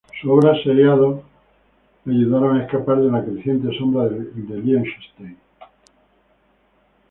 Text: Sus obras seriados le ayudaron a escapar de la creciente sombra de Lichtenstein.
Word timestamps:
Sus 0.19 0.31
obras 0.31 0.57
seriados 0.63 1.21
le 2.05 2.13
ayudaron 2.15 2.57
a 2.57 2.63
escapar 2.65 2.97
de 2.99 3.11
la 3.11 3.23
creciente 3.23 3.69
sombra 3.77 4.07
de 4.09 4.31
Lichtenstein. 4.33 5.37